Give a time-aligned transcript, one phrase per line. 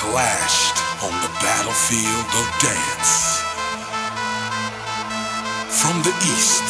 [0.00, 3.44] clashed on the battlefield of dance.
[5.80, 6.68] From the east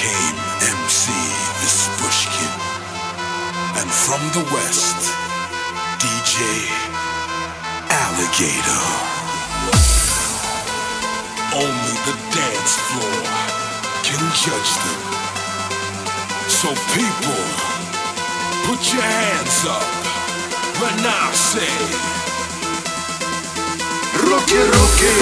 [0.00, 1.12] came MC
[1.60, 1.70] the
[3.80, 5.00] and from the west,
[6.00, 6.36] DJ
[8.04, 8.84] Alligator.
[11.52, 13.56] Only the dance floor
[14.06, 15.25] can judge them.
[16.66, 17.42] So people,
[18.66, 19.86] put your hands up.
[20.82, 21.74] when I say,
[24.28, 25.14] Rocky, Rocky.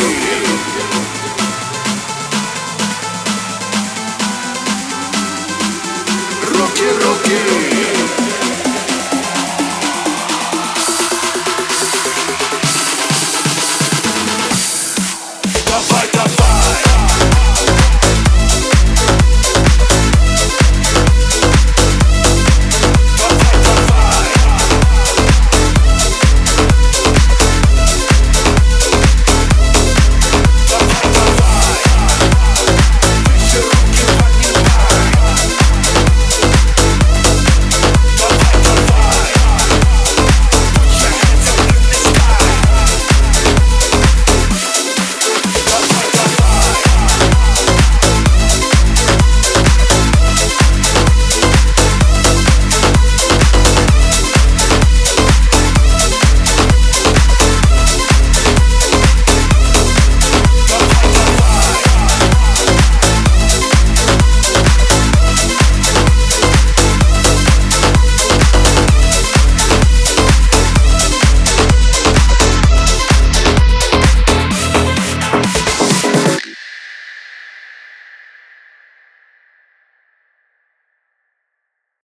[6.57, 8.54] Rocky, Rocky.